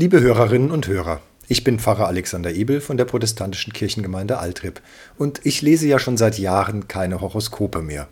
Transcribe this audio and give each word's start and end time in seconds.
Liebe 0.00 0.20
Hörerinnen 0.20 0.70
und 0.70 0.86
Hörer, 0.86 1.20
ich 1.48 1.64
bin 1.64 1.80
Pfarrer 1.80 2.06
Alexander 2.06 2.52
Ebel 2.52 2.80
von 2.80 2.96
der 2.96 3.04
protestantischen 3.04 3.72
Kirchengemeinde 3.72 4.38
Altrip 4.38 4.80
und 5.16 5.40
ich 5.44 5.60
lese 5.60 5.88
ja 5.88 5.98
schon 5.98 6.16
seit 6.16 6.38
Jahren 6.38 6.86
keine 6.86 7.20
Horoskope 7.20 7.82
mehr. 7.82 8.06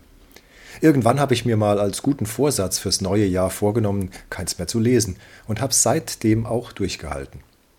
Irgendwann 0.80 1.20
habe 1.20 1.32
ich 1.32 1.44
mir 1.44 1.56
mal 1.56 1.78
als 1.78 2.02
guten 2.02 2.26
Vorsatz 2.26 2.80
fürs 2.80 3.02
neue 3.02 3.24
Jahr 3.24 3.50
vorgenommen, 3.50 4.10
keins 4.30 4.58
mehr 4.58 4.66
zu 4.66 4.80
lesen 4.80 5.14
und 5.46 5.60
habe 5.60 5.72
seitdem 5.72 6.44
auch 6.44 6.72
durchgehalten. 6.72 7.38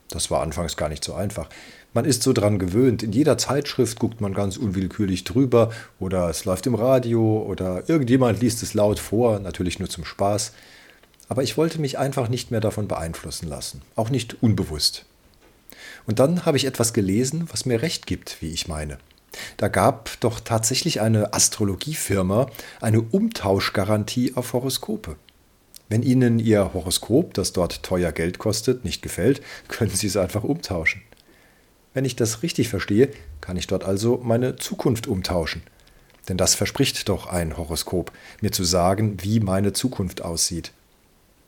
Das 0.09 0.31
war 0.31 0.41
anfangs 0.41 0.77
gar 0.77 0.87
nicht 0.87 1.03
so 1.03 1.13
einfach. 1.13 1.49
Man 1.93 2.05
ist 2.05 2.23
so 2.23 2.31
dran 2.31 2.59
gewöhnt. 2.59 3.03
In 3.03 3.11
jeder 3.11 3.37
Zeitschrift 3.37 3.99
guckt 3.99 4.21
man 4.21 4.33
ganz 4.33 4.55
unwillkürlich 4.55 5.25
drüber 5.25 5.73
oder 5.99 6.29
es 6.29 6.45
läuft 6.45 6.65
im 6.65 6.75
Radio 6.75 7.45
oder 7.45 7.89
irgendjemand 7.89 8.39
liest 8.39 8.63
es 8.63 8.73
laut 8.73 8.99
vor, 8.99 9.39
natürlich 9.39 9.79
nur 9.79 9.89
zum 9.89 10.05
Spaß. 10.05 10.53
Aber 11.29 11.43
ich 11.43 11.57
wollte 11.57 11.79
mich 11.79 11.97
einfach 11.97 12.29
nicht 12.29 12.51
mehr 12.51 12.61
davon 12.61 12.87
beeinflussen 12.87 13.47
lassen, 13.47 13.81
auch 13.95 14.09
nicht 14.09 14.41
unbewusst. 14.41 15.05
Und 16.05 16.19
dann 16.19 16.45
habe 16.45 16.57
ich 16.57 16.65
etwas 16.65 16.93
gelesen, 16.93 17.47
was 17.51 17.65
mir 17.65 17.81
recht 17.81 18.07
gibt, 18.07 18.41
wie 18.41 18.51
ich 18.51 18.67
meine. 18.67 18.97
Da 19.57 19.67
gab 19.67 20.19
doch 20.21 20.39
tatsächlich 20.39 21.01
eine 21.01 21.33
Astrologiefirma 21.33 22.49
eine 22.81 23.01
Umtauschgarantie 23.01 24.33
auf 24.35 24.53
Horoskope. 24.53 25.17
Wenn 25.89 26.03
Ihnen 26.03 26.39
Ihr 26.39 26.73
Horoskop, 26.73 27.33
das 27.33 27.53
dort 27.53 27.83
teuer 27.83 28.11
Geld 28.11 28.39
kostet, 28.39 28.83
nicht 28.83 29.01
gefällt, 29.01 29.41
können 29.67 29.91
Sie 29.91 30.07
es 30.07 30.17
einfach 30.17 30.43
umtauschen. 30.43 31.01
Wenn 31.93 32.05
ich 32.05 32.15
das 32.15 32.43
richtig 32.43 32.69
verstehe, 32.69 33.09
kann 33.41 33.57
ich 33.57 33.67
dort 33.67 33.83
also 33.83 34.19
meine 34.23 34.55
Zukunft 34.57 35.07
umtauschen. 35.07 35.63
Denn 36.29 36.37
das 36.37 36.55
verspricht 36.55 37.07
doch 37.09 37.27
ein 37.27 37.57
Horoskop, 37.57 38.11
mir 38.41 38.51
zu 38.51 38.63
sagen, 38.63 39.17
wie 39.21 39.39
meine 39.39 39.73
Zukunft 39.73 40.21
aussieht. 40.21 40.73